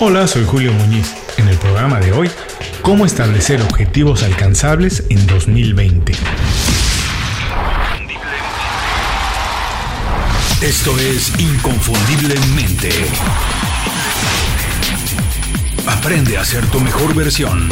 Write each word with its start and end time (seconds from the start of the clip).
Hola, 0.00 0.26
soy 0.26 0.44
Julio 0.44 0.72
Muñiz. 0.72 1.14
En 1.36 1.48
el 1.48 1.56
programa 1.58 2.00
de 2.00 2.12
hoy, 2.12 2.30
cómo 2.82 3.06
establecer 3.06 3.62
objetivos 3.62 4.22
alcanzables 4.22 5.04
en 5.10 5.26
2020. 5.26 6.12
Esto 10.62 10.98
es 10.98 11.38
Inconfundiblemente. 11.38 12.90
Aprende 15.86 16.38
a 16.38 16.44
ser 16.44 16.66
tu 16.66 16.80
mejor 16.80 17.14
versión. 17.14 17.68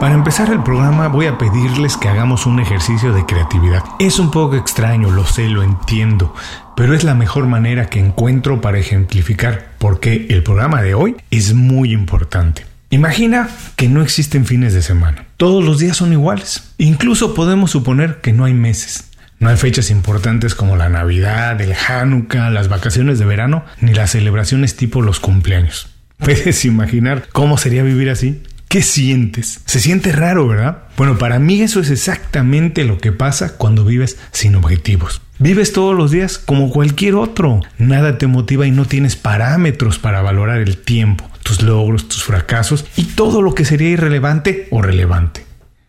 Para 0.00 0.14
empezar 0.14 0.50
el 0.50 0.62
programa 0.62 1.08
voy 1.08 1.26
a 1.26 1.38
pedirles 1.38 1.96
que 1.96 2.08
hagamos 2.08 2.44
un 2.46 2.60
ejercicio 2.60 3.12
de 3.12 3.24
creatividad. 3.24 3.82
Es 3.98 4.18
un 4.18 4.30
poco 4.30 4.54
extraño, 4.54 5.10
lo 5.10 5.24
sé, 5.24 5.48
lo 5.48 5.62
entiendo, 5.62 6.34
pero 6.76 6.94
es 6.94 7.04
la 7.04 7.14
mejor 7.14 7.46
manera 7.46 7.86
que 7.86 7.98
encuentro 7.98 8.60
para 8.60 8.78
ejemplificar 8.78 9.70
por 9.78 9.98
qué 9.98 10.26
el 10.28 10.42
programa 10.42 10.82
de 10.82 10.94
hoy 10.94 11.16
es 11.30 11.54
muy 11.54 11.92
importante. 11.92 12.64
Imagina 12.90 13.48
que 13.74 13.88
no 13.88 14.02
existen 14.02 14.44
fines 14.44 14.74
de 14.74 14.82
semana. 14.82 15.24
Todos 15.38 15.64
los 15.64 15.78
días 15.78 15.96
son 15.96 16.12
iguales. 16.12 16.74
Incluso 16.78 17.34
podemos 17.34 17.72
suponer 17.72 18.20
que 18.20 18.32
no 18.32 18.44
hay 18.44 18.54
meses. 18.54 19.10
No 19.38 19.48
hay 19.48 19.56
fechas 19.56 19.90
importantes 19.90 20.54
como 20.54 20.76
la 20.76 20.88
Navidad, 20.88 21.60
el 21.60 21.74
Hanukkah, 21.74 22.50
las 22.50 22.68
vacaciones 22.68 23.18
de 23.18 23.24
verano, 23.24 23.64
ni 23.80 23.92
las 23.92 24.12
celebraciones 24.12 24.76
tipo 24.76 25.02
los 25.02 25.18
cumpleaños. 25.18 25.88
¿Puedes 26.18 26.64
imaginar 26.64 27.26
cómo 27.32 27.58
sería 27.58 27.82
vivir 27.82 28.10
así? 28.10 28.42
¿Qué 28.68 28.82
sientes? 28.82 29.60
Se 29.64 29.80
siente 29.80 30.12
raro, 30.12 30.48
¿verdad? 30.48 30.84
Bueno, 30.96 31.18
para 31.18 31.38
mí 31.38 31.62
eso 31.62 31.80
es 31.80 31.90
exactamente 31.90 32.84
lo 32.84 32.98
que 32.98 33.12
pasa 33.12 33.56
cuando 33.56 33.84
vives 33.84 34.18
sin 34.32 34.56
objetivos. 34.56 35.22
Vives 35.38 35.72
todos 35.72 35.94
los 35.94 36.10
días 36.10 36.38
como 36.38 36.70
cualquier 36.70 37.14
otro. 37.14 37.60
Nada 37.76 38.16
te 38.16 38.26
motiva 38.26 38.66
y 38.66 38.70
no 38.70 38.86
tienes 38.86 39.16
parámetros 39.16 39.98
para 39.98 40.22
valorar 40.22 40.60
el 40.60 40.78
tiempo, 40.78 41.28
tus 41.42 41.62
logros, 41.62 42.08
tus 42.08 42.24
fracasos 42.24 42.86
y 42.96 43.04
todo 43.04 43.42
lo 43.42 43.54
que 43.54 43.66
sería 43.66 43.90
irrelevante 43.90 44.66
o 44.70 44.80
relevante. 44.80 45.44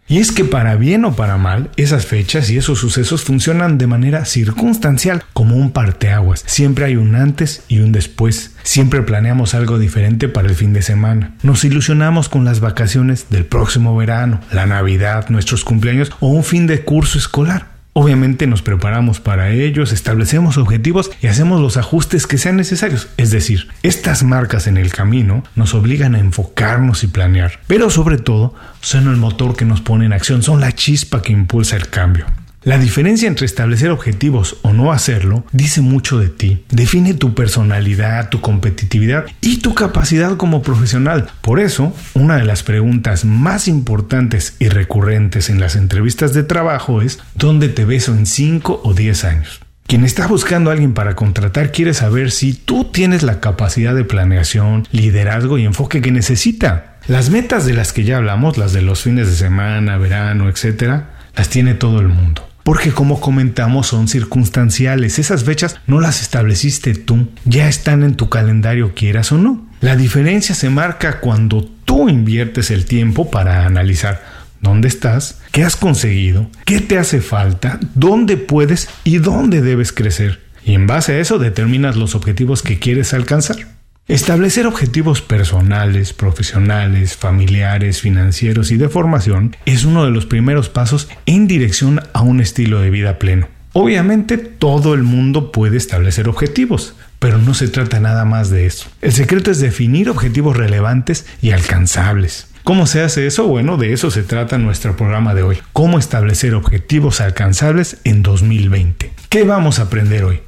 Y 0.09 0.19
es 0.19 0.31
que 0.31 0.45
para 0.45 0.75
bien 0.75 1.05
o 1.05 1.15
para 1.15 1.37
mal, 1.37 1.69
esas 1.77 2.05
fechas 2.05 2.49
y 2.49 2.57
esos 2.57 2.79
sucesos 2.79 3.23
funcionan 3.23 3.77
de 3.77 3.87
manera 3.87 4.25
circunstancial, 4.25 5.23
como 5.33 5.55
un 5.55 5.71
parteaguas. 5.71 6.43
Siempre 6.45 6.85
hay 6.85 6.95
un 6.95 7.15
antes 7.15 7.63
y 7.69 7.79
un 7.79 7.91
después. 7.91 8.51
Siempre 8.63 9.01
planeamos 9.01 9.53
algo 9.53 9.79
diferente 9.79 10.29
para 10.29 10.47
el 10.47 10.55
fin 10.55 10.73
de 10.73 10.81
semana. 10.81 11.35
Nos 11.43 11.63
ilusionamos 11.65 12.29
con 12.29 12.45
las 12.45 12.61
vacaciones 12.61 13.27
del 13.29 13.45
próximo 13.45 13.95
verano, 13.97 14.41
la 14.51 14.65
Navidad, 14.65 15.29
nuestros 15.29 15.65
cumpleaños 15.65 16.11
o 16.19 16.27
un 16.27 16.43
fin 16.43 16.67
de 16.67 16.83
curso 16.83 17.17
escolar. 17.17 17.76
Obviamente 17.99 18.45
nos 18.45 18.61
preparamos 18.61 19.19
para 19.19 19.49
ellos, 19.49 19.91
establecemos 19.91 20.59
objetivos 20.59 21.09
y 21.19 21.25
hacemos 21.25 21.59
los 21.59 21.77
ajustes 21.77 22.27
que 22.27 22.37
sean 22.37 22.55
necesarios. 22.55 23.07
Es 23.17 23.31
decir, 23.31 23.69
estas 23.81 24.21
marcas 24.21 24.67
en 24.67 24.77
el 24.77 24.91
camino 24.91 25.43
nos 25.55 25.73
obligan 25.73 26.13
a 26.13 26.19
enfocarnos 26.19 27.03
y 27.03 27.07
planear. 27.07 27.59
Pero 27.65 27.89
sobre 27.89 28.19
todo, 28.19 28.53
son 28.81 29.07
el 29.07 29.15
motor 29.15 29.55
que 29.55 29.65
nos 29.65 29.81
pone 29.81 30.05
en 30.05 30.13
acción, 30.13 30.43
son 30.43 30.61
la 30.61 30.73
chispa 30.73 31.23
que 31.23 31.33
impulsa 31.33 31.75
el 31.75 31.89
cambio. 31.89 32.27
La 32.67 32.77
diferencia 32.77 33.29
entre 33.29 33.45
establecer 33.45 33.91
objetivos 33.91 34.57
o 34.61 34.73
no 34.73 34.91
hacerlo 34.91 35.45
dice 35.53 35.79
mucho 35.79 36.19
de 36.19 36.27
ti, 36.27 36.65
define 36.69 37.13
tu 37.13 37.33
personalidad, 37.33 38.27
tu 38.27 38.41
competitividad 38.41 39.25
y 39.39 39.59
tu 39.59 39.73
capacidad 39.73 40.35
como 40.35 40.61
profesional. 40.61 41.29
Por 41.39 41.61
eso, 41.61 41.95
una 42.13 42.35
de 42.35 42.43
las 42.43 42.63
preguntas 42.63 43.23
más 43.23 43.69
importantes 43.69 44.57
y 44.59 44.67
recurrentes 44.67 45.49
en 45.49 45.61
las 45.61 45.77
entrevistas 45.77 46.33
de 46.33 46.43
trabajo 46.43 47.01
es 47.01 47.19
¿dónde 47.35 47.69
te 47.69 47.85
ves 47.85 48.09
en 48.09 48.25
5 48.25 48.81
o 48.83 48.93
10 48.93 49.23
años? 49.23 49.61
Quien 49.85 50.03
está 50.03 50.27
buscando 50.27 50.69
a 50.69 50.73
alguien 50.73 50.93
para 50.93 51.15
contratar 51.15 51.71
quiere 51.71 51.93
saber 51.93 52.31
si 52.31 52.51
tú 52.51 52.91
tienes 52.91 53.23
la 53.23 53.39
capacidad 53.39 53.95
de 53.95 54.03
planeación, 54.03 54.85
liderazgo 54.91 55.57
y 55.57 55.63
enfoque 55.63 56.01
que 56.01 56.11
necesita. 56.11 56.97
Las 57.07 57.29
metas 57.29 57.65
de 57.65 57.75
las 57.75 57.93
que 57.93 58.03
ya 58.03 58.17
hablamos, 58.17 58.57
las 58.57 58.73
de 58.73 58.81
los 58.81 59.03
fines 59.03 59.29
de 59.29 59.35
semana, 59.37 59.97
verano, 59.97 60.49
etcétera, 60.49 61.11
las 61.33 61.47
tiene 61.47 61.73
todo 61.73 62.01
el 62.01 62.09
mundo 62.09 62.46
porque 62.67 62.91
como 62.91 63.21
comentamos 63.21 63.87
son 63.87 64.09
circunstanciales. 64.09 65.19
Esas 65.19 65.45
fechas 65.45 65.79
no 65.87 66.01
las 66.01 66.21
estableciste 66.21 66.95
tú, 66.95 67.29
ya 67.45 67.69
están 67.69 68.03
en 68.03 68.15
tu 68.15 68.27
calendario 68.27 68.93
quieras 68.93 69.31
o 69.31 69.37
no. 69.37 69.65
La 69.79 69.95
diferencia 69.95 70.53
se 70.53 70.69
marca 70.69 71.21
cuando 71.21 71.63
tú 71.63 72.09
inviertes 72.09 72.69
el 72.69 72.83
tiempo 72.83 73.31
para 73.31 73.65
analizar 73.65 74.21
dónde 74.59 74.89
estás, 74.89 75.39
qué 75.53 75.63
has 75.63 75.77
conseguido, 75.77 76.51
qué 76.65 76.81
te 76.81 76.97
hace 76.97 77.21
falta, 77.21 77.79
dónde 77.95 78.35
puedes 78.35 78.89
y 79.05 79.19
dónde 79.19 79.61
debes 79.61 79.93
crecer. 79.93 80.41
Y 80.65 80.73
en 80.73 80.87
base 80.87 81.13
a 81.13 81.19
eso 81.19 81.39
determinas 81.39 81.95
los 81.95 82.15
objetivos 82.15 82.63
que 82.63 82.79
quieres 82.79 83.13
alcanzar. 83.13 83.76
Establecer 84.07 84.67
objetivos 84.67 85.21
personales, 85.21 86.13
profesionales, 86.13 87.17
familiares, 87.17 87.99
financieros 87.99 88.71
y 88.71 88.77
de 88.77 88.87
formación 88.87 89.57
es 89.65 89.83
uno 89.83 90.05
de 90.05 90.11
los 90.11 90.25
primeros 90.25 90.69
pasos 90.69 91.09
en 91.25 91.45
dirección 91.45 91.99
a 92.13 92.21
un 92.21 92.39
estilo 92.39 92.79
de 92.79 92.89
vida 92.89 93.19
pleno. 93.19 93.49
Obviamente 93.73 94.37
todo 94.37 94.93
el 94.93 95.03
mundo 95.03 95.51
puede 95.51 95.75
establecer 95.75 96.29
objetivos, 96.29 96.95
pero 97.19 97.37
no 97.37 97.53
se 97.53 97.67
trata 97.67 97.99
nada 97.99 98.23
más 98.23 98.49
de 98.49 98.65
eso. 98.65 98.87
El 99.01 99.11
secreto 99.11 99.51
es 99.51 99.59
definir 99.59 100.09
objetivos 100.09 100.55
relevantes 100.55 101.25
y 101.41 101.51
alcanzables. 101.51 102.47
¿Cómo 102.63 102.87
se 102.87 103.01
hace 103.01 103.27
eso? 103.27 103.45
Bueno, 103.45 103.75
de 103.75 103.91
eso 103.91 104.09
se 104.09 104.23
trata 104.23 104.57
nuestro 104.57 104.95
programa 104.95 105.33
de 105.33 105.43
hoy. 105.43 105.57
Cómo 105.73 105.99
establecer 105.99 106.55
objetivos 106.55 107.19
alcanzables 107.19 107.97
en 108.05 108.23
2020. 108.23 109.11
¿Qué 109.27 109.43
vamos 109.43 109.79
a 109.79 109.83
aprender 109.83 110.23
hoy? 110.23 110.39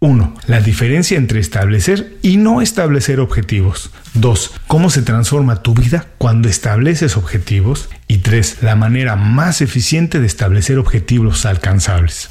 1. 0.00 0.34
La 0.46 0.60
diferencia 0.60 1.18
entre 1.18 1.40
establecer 1.40 2.16
y 2.22 2.36
no 2.36 2.62
establecer 2.62 3.18
objetivos. 3.20 3.90
2. 4.14 4.52
Cómo 4.66 4.90
se 4.90 5.02
transforma 5.02 5.62
tu 5.62 5.74
vida 5.74 6.06
cuando 6.18 6.48
estableces 6.48 7.16
objetivos. 7.16 7.88
Y 8.06 8.18
3. 8.18 8.62
La 8.62 8.76
manera 8.76 9.16
más 9.16 9.60
eficiente 9.60 10.20
de 10.20 10.26
establecer 10.26 10.78
objetivos 10.78 11.44
alcanzables. 11.46 12.30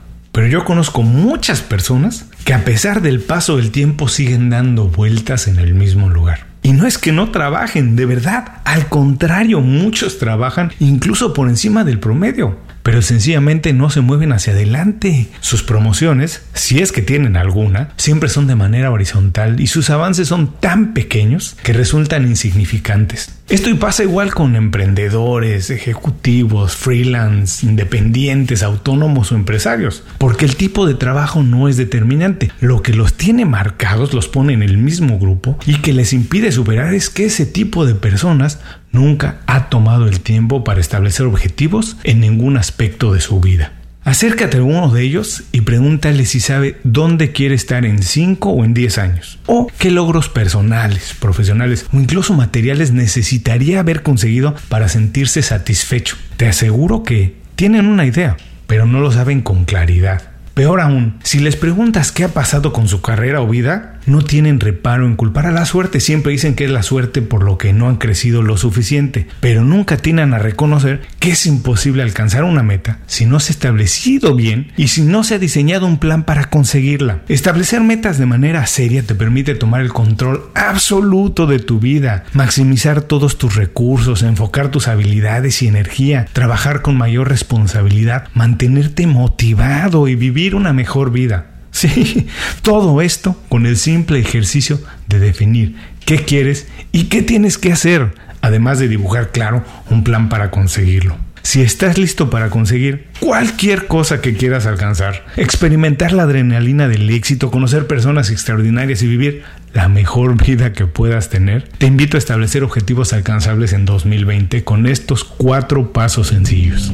pero 0.31 0.47
yo 0.47 0.63
conozco 0.65 1.01
muchas 1.01 1.61
personas 1.61 2.25
que 2.45 2.53
a 2.53 2.63
pesar 2.63 3.01
del 3.01 3.19
paso 3.19 3.57
del 3.57 3.71
tiempo 3.71 4.07
siguen 4.07 4.49
dando 4.49 4.87
vueltas 4.87 5.47
en 5.47 5.59
el 5.59 5.73
mismo 5.73 6.09
lugar. 6.09 6.47
Y 6.63 6.73
no 6.73 6.85
es 6.85 6.97
que 6.97 7.11
no 7.11 7.31
trabajen, 7.31 7.95
de 7.95 8.05
verdad, 8.05 8.60
al 8.71 8.87
contrario, 8.87 9.59
muchos 9.59 10.17
trabajan 10.17 10.71
incluso 10.79 11.33
por 11.33 11.49
encima 11.49 11.83
del 11.83 11.99
promedio 11.99 12.57
pero 12.83 13.01
sencillamente 13.01 13.73
no 13.73 13.89
se 13.89 14.01
mueven 14.01 14.31
hacia 14.31 14.53
adelante. 14.53 15.27
Sus 15.39 15.63
promociones, 15.63 16.41
si 16.53 16.79
es 16.79 16.91
que 16.91 17.01
tienen 17.01 17.37
alguna, 17.37 17.89
siempre 17.97 18.29
son 18.29 18.47
de 18.47 18.55
manera 18.55 18.91
horizontal 18.91 19.59
y 19.59 19.67
sus 19.67 19.89
avances 19.89 20.27
son 20.27 20.59
tan 20.59 20.93
pequeños 20.93 21.57
que 21.63 21.73
resultan 21.73 22.27
insignificantes. 22.27 23.35
Esto 23.49 23.69
pasa 23.77 24.03
igual 24.03 24.33
con 24.33 24.55
emprendedores, 24.55 25.71
ejecutivos, 25.71 26.77
freelance, 26.77 27.65
independientes, 27.65 28.63
autónomos 28.63 29.31
o 29.31 29.35
empresarios, 29.35 30.03
porque 30.19 30.45
el 30.45 30.55
tipo 30.55 30.87
de 30.87 30.93
trabajo 30.93 31.43
no 31.43 31.67
es 31.67 31.75
determinante. 31.75 32.49
Lo 32.61 32.81
que 32.81 32.93
los 32.93 33.15
tiene 33.15 33.43
marcados 33.43 34.13
los 34.13 34.29
pone 34.29 34.53
en 34.53 34.63
el 34.63 34.77
mismo 34.77 35.19
grupo 35.19 35.59
y 35.65 35.81
que 35.81 35.91
les 35.91 36.13
impide 36.13 36.53
superar 36.53 36.93
es 36.93 37.09
que 37.09 37.25
ese 37.25 37.45
tipo 37.45 37.85
de 37.85 37.93
personas 37.93 38.59
nunca 38.91 39.39
ha 39.47 39.69
tomado 39.69 40.07
el 40.07 40.19
tiempo 40.19 40.63
para 40.63 40.81
establecer 40.81 41.25
objetivos 41.25 41.97
en 42.03 42.19
ningún 42.19 42.57
aspecto 42.57 43.13
de 43.13 43.21
su 43.21 43.39
vida. 43.39 43.73
Acércate 44.03 44.57
a 44.57 44.59
alguno 44.61 44.89
de 44.89 45.03
ellos 45.03 45.43
y 45.51 45.61
pregúntale 45.61 46.25
si 46.25 46.39
sabe 46.39 46.79
dónde 46.83 47.31
quiere 47.31 47.53
estar 47.53 47.85
en 47.85 48.01
5 48.01 48.49
o 48.49 48.65
en 48.65 48.73
10 48.73 48.97
años, 48.97 49.39
o 49.45 49.67
qué 49.77 49.91
logros 49.91 50.27
personales, 50.27 51.13
profesionales 51.19 51.85
o 51.93 51.97
incluso 51.97 52.33
materiales 52.33 52.91
necesitaría 52.91 53.79
haber 53.79 54.01
conseguido 54.01 54.55
para 54.69 54.89
sentirse 54.89 55.43
satisfecho. 55.43 56.17
Te 56.35 56.47
aseguro 56.47 57.03
que 57.03 57.35
tienen 57.55 57.85
una 57.85 58.07
idea, 58.07 58.37
pero 58.65 58.87
no 58.87 59.01
lo 59.01 59.11
saben 59.11 59.41
con 59.41 59.65
claridad. 59.65 60.31
Peor 60.55 60.81
aún, 60.81 61.19
si 61.23 61.39
les 61.39 61.55
preguntas 61.55 62.11
qué 62.11 62.23
ha 62.23 62.29
pasado 62.29 62.73
con 62.73 62.87
su 62.87 63.01
carrera 63.01 63.41
o 63.41 63.47
vida, 63.47 63.99
no 64.05 64.21
tienen 64.21 64.59
reparo 64.59 65.05
en 65.05 65.15
culpar 65.15 65.45
a 65.45 65.51
la 65.51 65.65
suerte. 65.65 65.99
Siempre 65.99 66.31
dicen 66.31 66.55
que 66.55 66.65
es 66.65 66.71
la 66.71 66.83
suerte 66.83 67.21
por 67.21 67.43
lo 67.43 67.57
que 67.57 67.73
no 67.73 67.89
han 67.89 67.97
crecido 67.97 68.41
lo 68.41 68.57
suficiente, 68.57 69.27
pero 69.39 69.63
nunca 69.63 69.97
tienen 69.97 70.33
a 70.33 70.39
reconocer 70.39 71.01
que 71.19 71.31
es 71.31 71.45
imposible 71.45 72.03
alcanzar 72.03 72.43
una 72.43 72.63
meta 72.63 72.99
si 73.05 73.25
no 73.25 73.39
se 73.39 73.51
ha 73.51 73.55
establecido 73.55 74.35
bien 74.35 74.71
y 74.77 74.87
si 74.87 75.01
no 75.01 75.23
se 75.23 75.35
ha 75.35 75.39
diseñado 75.39 75.85
un 75.85 75.97
plan 75.97 76.23
para 76.23 76.49
conseguirla. 76.49 77.21
Establecer 77.27 77.81
metas 77.81 78.17
de 78.17 78.25
manera 78.25 78.65
seria 78.65 79.03
te 79.03 79.15
permite 79.15 79.55
tomar 79.55 79.81
el 79.81 79.93
control 79.93 80.49
absoluto 80.55 81.47
de 81.47 81.59
tu 81.59 81.79
vida, 81.79 82.25
maximizar 82.33 83.01
todos 83.01 83.37
tus 83.37 83.55
recursos, 83.55 84.23
enfocar 84.23 84.71
tus 84.71 84.87
habilidades 84.87 85.61
y 85.61 85.67
energía, 85.67 86.27
trabajar 86.33 86.81
con 86.81 86.97
mayor 86.97 87.29
responsabilidad, 87.29 88.27
mantenerte 88.33 89.07
motivado 89.07 90.07
y 90.07 90.15
vivir 90.15 90.55
una 90.55 90.73
mejor 90.73 91.11
vida. 91.11 91.50
Sí, 91.81 92.27
todo 92.61 93.01
esto 93.01 93.35
con 93.49 93.65
el 93.65 93.75
simple 93.75 94.19
ejercicio 94.19 94.79
de 95.07 95.17
definir 95.17 95.75
qué 96.05 96.17
quieres 96.23 96.67
y 96.91 97.05
qué 97.05 97.23
tienes 97.23 97.57
que 97.57 97.71
hacer, 97.71 98.13
además 98.41 98.77
de 98.77 98.87
dibujar 98.87 99.31
claro 99.31 99.63
un 99.89 100.03
plan 100.03 100.29
para 100.29 100.51
conseguirlo. 100.51 101.17
Si 101.41 101.63
estás 101.63 101.97
listo 101.97 102.29
para 102.29 102.51
conseguir 102.51 103.07
cualquier 103.19 103.87
cosa 103.87 104.21
que 104.21 104.35
quieras 104.35 104.67
alcanzar, 104.67 105.25
experimentar 105.37 106.13
la 106.13 106.23
adrenalina 106.23 106.87
del 106.87 107.09
éxito, 107.09 107.49
conocer 107.49 107.87
personas 107.87 108.29
extraordinarias 108.29 109.01
y 109.01 109.07
vivir 109.07 109.41
la 109.73 109.89
mejor 109.89 110.39
vida 110.39 110.73
que 110.73 110.85
puedas 110.85 111.29
tener, 111.29 111.67
te 111.79 111.87
invito 111.87 112.15
a 112.15 112.19
establecer 112.19 112.63
objetivos 112.63 113.11
alcanzables 113.11 113.73
en 113.73 113.85
2020 113.85 114.63
con 114.63 114.85
estos 114.85 115.23
cuatro 115.23 115.91
pasos 115.93 116.27
sencillos. 116.27 116.91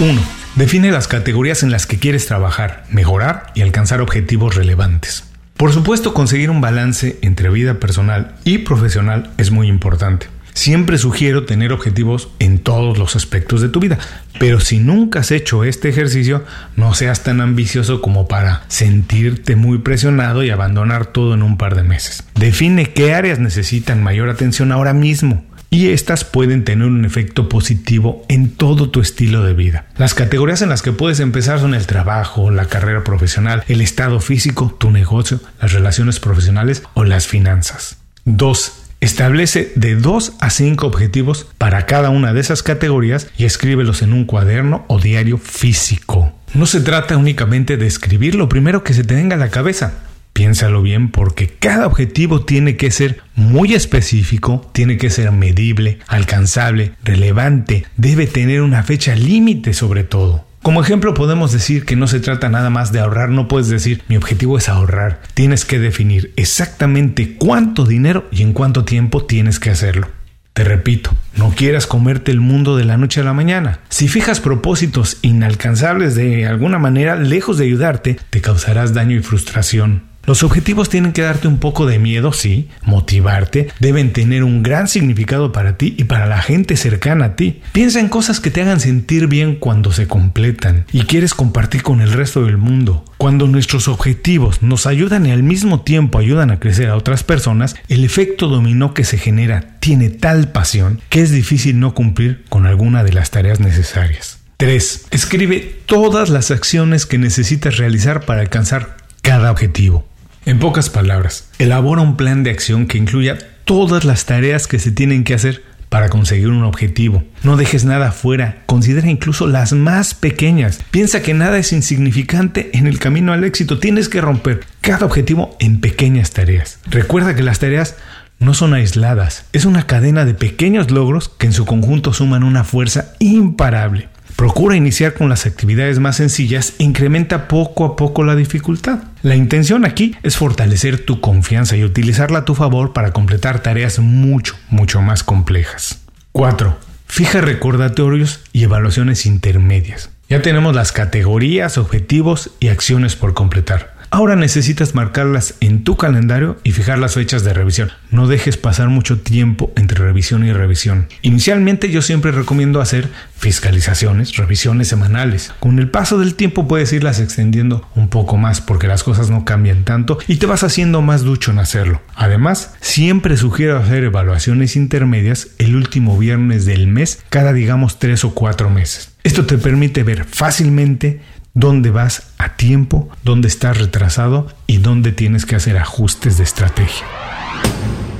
1 0.00 0.45
Define 0.56 0.90
las 0.90 1.06
categorías 1.06 1.62
en 1.62 1.70
las 1.70 1.84
que 1.84 1.98
quieres 1.98 2.24
trabajar, 2.24 2.84
mejorar 2.88 3.52
y 3.54 3.60
alcanzar 3.60 4.00
objetivos 4.00 4.54
relevantes. 4.54 5.24
Por 5.58 5.70
supuesto, 5.70 6.14
conseguir 6.14 6.48
un 6.48 6.62
balance 6.62 7.18
entre 7.20 7.50
vida 7.50 7.78
personal 7.78 8.36
y 8.42 8.58
profesional 8.58 9.30
es 9.36 9.50
muy 9.50 9.68
importante. 9.68 10.28
Siempre 10.54 10.96
sugiero 10.96 11.44
tener 11.44 11.74
objetivos 11.74 12.30
en 12.38 12.58
todos 12.58 12.96
los 12.96 13.16
aspectos 13.16 13.60
de 13.60 13.68
tu 13.68 13.80
vida, 13.80 13.98
pero 14.38 14.58
si 14.58 14.78
nunca 14.78 15.20
has 15.20 15.30
hecho 15.30 15.62
este 15.62 15.90
ejercicio, 15.90 16.42
no 16.74 16.94
seas 16.94 17.22
tan 17.22 17.42
ambicioso 17.42 18.00
como 18.00 18.26
para 18.26 18.62
sentirte 18.68 19.56
muy 19.56 19.76
presionado 19.76 20.42
y 20.42 20.48
abandonar 20.48 21.04
todo 21.04 21.34
en 21.34 21.42
un 21.42 21.58
par 21.58 21.74
de 21.74 21.82
meses. 21.82 22.24
Define 22.34 22.94
qué 22.94 23.12
áreas 23.12 23.38
necesitan 23.38 24.02
mayor 24.02 24.30
atención 24.30 24.72
ahora 24.72 24.94
mismo 24.94 25.44
y 25.76 25.90
estas 25.90 26.24
pueden 26.24 26.64
tener 26.64 26.86
un 26.86 27.04
efecto 27.04 27.50
positivo 27.50 28.24
en 28.28 28.48
todo 28.48 28.88
tu 28.88 29.02
estilo 29.02 29.42
de 29.44 29.52
vida. 29.52 29.84
Las 29.98 30.14
categorías 30.14 30.62
en 30.62 30.70
las 30.70 30.80
que 30.80 30.92
puedes 30.92 31.20
empezar 31.20 31.60
son 31.60 31.74
el 31.74 31.86
trabajo, 31.86 32.50
la 32.50 32.64
carrera 32.64 33.04
profesional, 33.04 33.62
el 33.68 33.82
estado 33.82 34.20
físico, 34.20 34.74
tu 34.80 34.90
negocio, 34.90 35.38
las 35.60 35.74
relaciones 35.74 36.18
profesionales 36.18 36.82
o 36.94 37.04
las 37.04 37.26
finanzas. 37.26 37.98
2. 38.24 38.84
Establece 39.02 39.74
de 39.76 39.96
2 39.96 40.36
a 40.40 40.48
5 40.48 40.86
objetivos 40.86 41.46
para 41.58 41.84
cada 41.84 42.08
una 42.08 42.32
de 42.32 42.40
esas 42.40 42.62
categorías 42.62 43.28
y 43.36 43.44
escríbelos 43.44 44.00
en 44.00 44.14
un 44.14 44.24
cuaderno 44.24 44.86
o 44.88 44.98
diario 44.98 45.36
físico. 45.36 46.32
No 46.54 46.64
se 46.64 46.80
trata 46.80 47.18
únicamente 47.18 47.76
de 47.76 47.86
escribir 47.86 48.34
lo 48.34 48.48
primero 48.48 48.82
que 48.82 48.94
se 48.94 49.04
te 49.04 49.14
venga 49.14 49.36
a 49.36 49.38
la 49.38 49.50
cabeza. 49.50 49.92
Piénsalo 50.36 50.82
bien 50.82 51.08
porque 51.08 51.48
cada 51.48 51.86
objetivo 51.86 52.44
tiene 52.44 52.76
que 52.76 52.90
ser 52.90 53.22
muy 53.36 53.72
específico, 53.72 54.68
tiene 54.74 54.98
que 54.98 55.08
ser 55.08 55.32
medible, 55.32 55.98
alcanzable, 56.08 56.92
relevante, 57.02 57.86
debe 57.96 58.26
tener 58.26 58.60
una 58.60 58.82
fecha 58.82 59.14
límite 59.14 59.72
sobre 59.72 60.04
todo. 60.04 60.44
Como 60.60 60.82
ejemplo 60.82 61.14
podemos 61.14 61.52
decir 61.52 61.86
que 61.86 61.96
no 61.96 62.06
se 62.06 62.20
trata 62.20 62.50
nada 62.50 62.68
más 62.68 62.92
de 62.92 63.00
ahorrar, 63.00 63.30
no 63.30 63.48
puedes 63.48 63.68
decir 63.68 64.02
mi 64.08 64.18
objetivo 64.18 64.58
es 64.58 64.68
ahorrar, 64.68 65.22
tienes 65.32 65.64
que 65.64 65.78
definir 65.78 66.34
exactamente 66.36 67.36
cuánto 67.38 67.86
dinero 67.86 68.28
y 68.30 68.42
en 68.42 68.52
cuánto 68.52 68.84
tiempo 68.84 69.24
tienes 69.24 69.58
que 69.58 69.70
hacerlo. 69.70 70.08
Te 70.52 70.64
repito, 70.64 71.10
no 71.36 71.50
quieras 71.50 71.86
comerte 71.86 72.30
el 72.30 72.40
mundo 72.40 72.76
de 72.76 72.84
la 72.84 72.96
noche 72.96 73.20
a 73.20 73.24
la 73.24 73.34
mañana. 73.34 73.80
Si 73.90 74.08
fijas 74.08 74.40
propósitos 74.40 75.18
inalcanzables 75.20 76.14
de 76.14 76.46
alguna 76.46 76.78
manera, 76.78 77.16
lejos 77.16 77.58
de 77.58 77.64
ayudarte, 77.64 78.18
te 78.30 78.40
causarás 78.40 78.94
daño 78.94 79.16
y 79.16 79.20
frustración. 79.20 80.04
Los 80.26 80.42
objetivos 80.42 80.88
tienen 80.88 81.12
que 81.12 81.22
darte 81.22 81.46
un 81.46 81.58
poco 81.58 81.86
de 81.86 82.00
miedo, 82.00 82.32
sí, 82.32 82.68
motivarte, 82.82 83.68
deben 83.78 84.12
tener 84.12 84.42
un 84.42 84.64
gran 84.64 84.88
significado 84.88 85.52
para 85.52 85.78
ti 85.78 85.94
y 85.96 86.04
para 86.04 86.26
la 86.26 86.42
gente 86.42 86.76
cercana 86.76 87.26
a 87.26 87.36
ti. 87.36 87.60
Piensa 87.70 88.00
en 88.00 88.08
cosas 88.08 88.40
que 88.40 88.50
te 88.50 88.60
hagan 88.60 88.80
sentir 88.80 89.28
bien 89.28 89.54
cuando 89.54 89.92
se 89.92 90.08
completan 90.08 90.84
y 90.92 91.02
quieres 91.02 91.32
compartir 91.32 91.84
con 91.84 92.00
el 92.00 92.12
resto 92.12 92.44
del 92.44 92.56
mundo. 92.56 93.04
Cuando 93.18 93.46
nuestros 93.46 93.86
objetivos 93.86 94.62
nos 94.62 94.86
ayudan 94.86 95.26
y 95.26 95.30
al 95.30 95.44
mismo 95.44 95.82
tiempo 95.82 96.18
ayudan 96.18 96.50
a 96.50 96.58
crecer 96.58 96.88
a 96.88 96.96
otras 96.96 97.22
personas, 97.22 97.76
el 97.88 98.04
efecto 98.04 98.48
dominó 98.48 98.94
que 98.94 99.04
se 99.04 99.18
genera 99.18 99.76
tiene 99.78 100.10
tal 100.10 100.50
pasión 100.50 101.00
que 101.08 101.20
es 101.20 101.30
difícil 101.30 101.78
no 101.78 101.94
cumplir 101.94 102.44
con 102.48 102.66
alguna 102.66 103.04
de 103.04 103.12
las 103.12 103.30
tareas 103.30 103.60
necesarias. 103.60 104.38
3. 104.56 105.06
Escribe 105.12 105.78
todas 105.86 106.30
las 106.30 106.50
acciones 106.50 107.06
que 107.06 107.18
necesitas 107.18 107.76
realizar 107.76 108.24
para 108.24 108.40
alcanzar 108.40 108.96
cada 109.22 109.50
objetivo. 109.50 110.04
En 110.46 110.60
pocas 110.60 110.90
palabras, 110.90 111.48
elabora 111.58 112.02
un 112.02 112.16
plan 112.16 112.44
de 112.44 112.52
acción 112.52 112.86
que 112.86 112.98
incluya 112.98 113.36
todas 113.64 114.04
las 114.04 114.26
tareas 114.26 114.68
que 114.68 114.78
se 114.78 114.92
tienen 114.92 115.24
que 115.24 115.34
hacer 115.34 115.64
para 115.88 116.08
conseguir 116.08 116.50
un 116.50 116.62
objetivo. 116.62 117.24
No 117.42 117.56
dejes 117.56 117.84
nada 117.84 118.12
fuera, 118.12 118.62
considera 118.66 119.10
incluso 119.10 119.48
las 119.48 119.72
más 119.72 120.14
pequeñas. 120.14 120.78
Piensa 120.92 121.20
que 121.20 121.34
nada 121.34 121.58
es 121.58 121.72
insignificante 121.72 122.70
en 122.78 122.86
el 122.86 123.00
camino 123.00 123.32
al 123.32 123.42
éxito. 123.42 123.80
Tienes 123.80 124.08
que 124.08 124.20
romper 124.20 124.60
cada 124.82 125.06
objetivo 125.06 125.56
en 125.58 125.80
pequeñas 125.80 126.30
tareas. 126.30 126.78
Recuerda 126.86 127.34
que 127.34 127.42
las 127.42 127.58
tareas 127.58 127.96
no 128.38 128.54
son 128.54 128.72
aisladas, 128.72 129.46
es 129.52 129.64
una 129.64 129.88
cadena 129.88 130.24
de 130.24 130.34
pequeños 130.34 130.92
logros 130.92 131.28
que 131.28 131.46
en 131.46 131.54
su 131.54 131.66
conjunto 131.66 132.12
suman 132.12 132.44
una 132.44 132.62
fuerza 132.62 133.14
imparable. 133.18 134.10
Procura 134.36 134.76
iniciar 134.76 135.14
con 135.14 135.30
las 135.30 135.46
actividades 135.46 135.98
más 135.98 136.16
sencillas 136.16 136.74
e 136.78 136.84
incrementa 136.84 137.48
poco 137.48 137.86
a 137.86 137.96
poco 137.96 138.22
la 138.22 138.36
dificultad. 138.36 138.98
La 139.22 139.34
intención 139.34 139.86
aquí 139.86 140.14
es 140.22 140.36
fortalecer 140.36 141.04
tu 141.04 141.22
confianza 141.22 141.74
y 141.74 141.84
utilizarla 141.84 142.40
a 142.40 142.44
tu 142.44 142.54
favor 142.54 142.92
para 142.92 143.12
completar 143.12 143.60
tareas 143.60 143.98
mucho, 143.98 144.54
mucho 144.68 145.00
más 145.00 145.24
complejas. 145.24 146.02
4. 146.32 146.78
Fija 147.06 147.40
recordatorios 147.40 148.40
y 148.52 148.64
evaluaciones 148.64 149.24
intermedias. 149.24 150.10
Ya 150.28 150.42
tenemos 150.42 150.74
las 150.74 150.92
categorías, 150.92 151.78
objetivos 151.78 152.50
y 152.60 152.68
acciones 152.68 153.16
por 153.16 153.32
completar. 153.32 153.95
Ahora 154.10 154.36
necesitas 154.36 154.94
marcarlas 154.94 155.54
en 155.60 155.84
tu 155.84 155.96
calendario 155.96 156.58
y 156.64 156.72
fijar 156.72 156.98
las 156.98 157.14
fechas 157.14 157.44
de 157.44 157.52
revisión. 157.52 157.90
No 158.10 158.26
dejes 158.28 158.56
pasar 158.56 158.88
mucho 158.88 159.20
tiempo 159.20 159.72
entre 159.76 160.04
revisión 160.04 160.44
y 160.44 160.52
revisión. 160.52 161.08
Inicialmente 161.22 161.90
yo 161.90 162.02
siempre 162.02 162.32
recomiendo 162.32 162.80
hacer 162.80 163.08
fiscalizaciones, 163.36 164.36
revisiones 164.36 164.88
semanales. 164.88 165.52
Con 165.60 165.78
el 165.78 165.90
paso 165.90 166.18
del 166.18 166.34
tiempo 166.34 166.68
puedes 166.68 166.92
irlas 166.92 167.20
extendiendo 167.20 167.88
un 167.94 168.08
poco 168.08 168.36
más 168.36 168.60
porque 168.60 168.86
las 168.86 169.02
cosas 169.02 169.30
no 169.30 169.44
cambian 169.44 169.84
tanto 169.84 170.18
y 170.28 170.36
te 170.36 170.46
vas 170.46 170.62
haciendo 170.62 171.02
más 171.02 171.22
ducho 171.22 171.50
en 171.50 171.58
hacerlo. 171.58 172.00
Además, 172.14 172.74
siempre 172.80 173.36
sugiero 173.36 173.78
hacer 173.78 174.04
evaluaciones 174.04 174.76
intermedias 174.76 175.48
el 175.58 175.76
último 175.76 176.16
viernes 176.16 176.64
del 176.64 176.86
mes 176.86 177.22
cada 177.28 177.52
digamos 177.52 177.98
tres 177.98 178.24
o 178.24 178.34
cuatro 178.34 178.70
meses. 178.70 179.10
Esto 179.24 179.44
te 179.44 179.58
permite 179.58 180.04
ver 180.04 180.24
fácilmente 180.24 181.20
dónde 181.56 181.90
vas 181.90 182.34
a 182.36 182.50
tiempo, 182.56 183.08
dónde 183.24 183.48
estás 183.48 183.78
retrasado 183.78 184.46
y 184.66 184.76
dónde 184.76 185.10
tienes 185.10 185.46
que 185.46 185.56
hacer 185.56 185.78
ajustes 185.78 186.36
de 186.36 186.44
estrategia. 186.44 187.06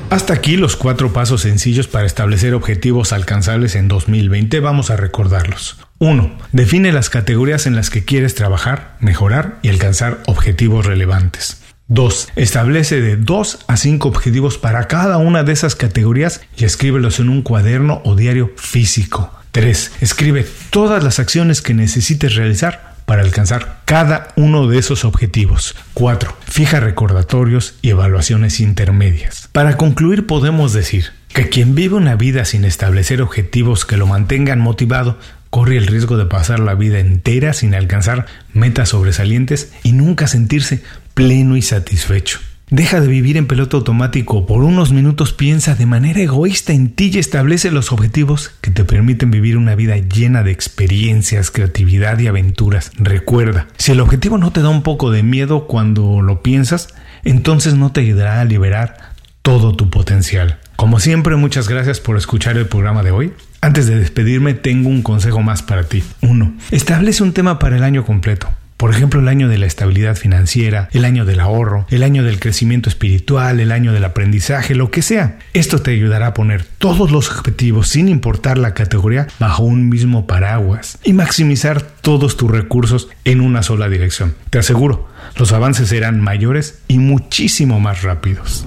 Hasta 0.09 0.33
aquí 0.33 0.57
los 0.57 0.75
cuatro 0.75 1.13
pasos 1.13 1.43
sencillos 1.43 1.87
para 1.87 2.07
establecer 2.07 2.55
objetivos 2.55 3.13
alcanzables 3.13 3.75
en 3.75 3.89
2020. 3.89 4.59
Vamos 4.61 4.91
a 4.91 4.97
recordarlos. 4.97 5.77
1. 5.99 6.39
Define 6.53 6.93
las 6.93 7.11
categorías 7.11 7.67
en 7.67 7.77
las 7.77 7.91
que 7.91 8.07
quieres 8.07 8.35
trabajar, 8.35 8.97
mejorar 9.01 9.59
y 9.61 9.69
alcanzar 9.69 10.23
objetivos 10.27 10.87
relevantes. 10.87 11.61
2. 11.89 12.29
Establece 12.37 13.03
de 13.03 13.17
2 13.17 13.67
a 13.67 13.77
5 13.77 14.09
objetivos 14.09 14.57
para 14.57 14.89
cada 14.89 15.19
una 15.19 15.43
de 15.43 15.53
esas 15.53 15.75
categorías 15.75 16.41
y 16.57 16.65
escríbelos 16.65 17.21
en 17.21 17.29
un 17.29 17.43
cuaderno 17.43 18.01
o 18.05 18.17
diario 18.17 18.53
físico. 18.57 19.31
3. 19.53 19.93
Escribe 20.01 20.47
todas 20.71 21.05
las 21.05 21.19
acciones 21.19 21.61
que 21.61 21.75
necesites 21.75 22.35
realizar 22.35 22.96
para 23.07 23.23
alcanzar 23.23 23.81
cada 23.87 24.29
uno 24.37 24.67
de 24.67 24.79
esos 24.79 25.05
objetivos. 25.05 25.75
4. 25.95 26.37
Fija 26.47 26.81
recordatorios 26.81 27.77
y 27.81 27.91
evaluaciones 27.91 28.61
intermedias. 28.61 29.49
Para 29.53 29.79
concluir 29.79 30.27
podemos 30.27 30.75
decir 30.75 31.13
que 31.29 31.49
quien 31.49 31.75
vive 31.75 31.95
una 31.95 32.17
vida 32.17 32.45
sin 32.45 32.65
establecer 32.65 33.23
objetivos 33.23 33.87
que 33.87 33.97
lo 33.97 34.07
mantengan 34.07 34.61
motivado 34.61 35.19
corre 35.51 35.77
el 35.79 35.87
riesgo 35.87 36.17
de 36.17 36.27
pasar 36.27 36.61
la 36.61 36.75
vida 36.75 36.99
entera 36.99 37.53
sin 37.53 37.75
alcanzar 37.75 38.27
metas 38.53 38.91
sobresalientes 38.91 39.73
y 39.83 39.93
nunca 39.93 40.27
sentirse 40.27 40.83
pleno 41.15 41.57
y 41.57 41.63
satisfecho. 41.63 42.41
Deja 42.69 43.01
de 43.01 43.07
vivir 43.07 43.37
en 43.37 43.47
piloto 43.47 43.77
automático. 43.77 44.45
Por 44.45 44.65
unos 44.65 44.91
minutos 44.91 45.33
piensa 45.33 45.77
de 45.77 45.87
manera 45.87 46.21
egoísta 46.21 46.73
en 46.73 46.91
ti 46.91 47.13
y 47.15 47.19
establece 47.19 47.71
los 47.71 47.93
objetivos 47.93 48.51
que 48.61 48.73
te 48.73 48.83
permiten 48.83 49.31
vivir 49.31 49.57
una 49.57 49.77
vida 49.77 49.97
llena 49.99 50.43
de 50.43 50.51
experiencias, 50.51 51.53
creatividad 51.53 52.19
y 52.19 52.27
aventuras. 52.27 52.91
Recuerda, 52.97 53.69
si 53.77 53.93
el 53.93 54.01
objetivo 54.01 54.37
no 54.37 54.51
te 54.51 54.63
da 54.63 54.69
un 54.69 54.83
poco 54.83 55.13
de 55.13 55.23
miedo 55.23 55.69
cuando 55.69 56.21
lo 56.23 56.43
piensas, 56.43 56.89
entonces 57.23 57.75
no 57.75 57.93
te 57.93 58.01
ayudará 58.01 58.41
a 58.41 58.45
liberar 58.45 59.13
todo 59.43 59.77
tu 59.77 59.89
potencial. 59.89 60.59
Como 60.75 60.99
siempre, 60.99 61.37
muchas 61.37 61.69
gracias 61.69 62.01
por 62.01 62.17
escuchar 62.17 62.57
el 62.57 62.67
programa 62.67 63.05
de 63.05 63.13
hoy. 63.13 63.33
Antes 63.61 63.87
de 63.87 63.97
despedirme, 63.97 64.55
tengo 64.55 64.89
un 64.89 65.03
consejo 65.03 65.41
más 65.41 65.63
para 65.63 65.85
ti. 65.85 66.03
1. 66.21 66.57
Establece 66.73 67.23
un 67.23 67.33
tema 67.33 67.61
para 67.61 67.77
el 67.77 67.85
año 67.85 68.05
completo. 68.05 68.49
Por 68.77 68.91
ejemplo, 68.91 69.21
el 69.21 69.29
año 69.29 69.49
de 69.49 69.59
la 69.59 69.67
estabilidad 69.67 70.17
financiera, 70.17 70.89
el 70.93 71.05
año 71.05 71.25
del 71.25 71.41
ahorro, 71.41 71.87
el 71.91 72.03
año 72.03 72.23
del 72.23 72.39
crecimiento 72.39 72.91
espiritual, 72.91 73.59
el 73.61 73.73
año 73.73 73.93
del 73.93 74.05
aprendizaje, 74.05 74.75
lo 74.75 74.91
que 74.91 75.03
sea. 75.03 75.39
Esto 75.55 75.81
te 75.81 75.93
ayudará 75.93 76.29
a 76.29 76.35
poner 76.35 76.65
todos 76.79 77.11
los 77.11 77.31
objetivos, 77.31 77.89
sin 77.89 78.09
importar 78.09 78.59
la 78.59 78.75
categoría, 78.75 79.29
bajo 79.39 79.63
un 79.65 79.89
mismo 79.89 80.27
paraguas 80.27 80.99
y 81.05 81.15
maximizar 81.15 81.81
todos 81.81 82.37
tus 82.37 82.51
recursos 82.51 83.09
en 83.25 83.41
una 83.41 83.63
sola 83.63 83.89
dirección. 83.89 84.35
Te 84.51 84.59
aseguro, 84.59 85.09
los 85.37 85.53
avances 85.53 85.89
serán 85.89 86.21
mayores 86.21 86.81
y 86.87 86.99
muchísimo 86.99 87.81
más 87.81 88.03
rápidos. 88.03 88.67